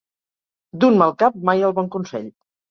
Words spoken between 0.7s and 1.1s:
D'un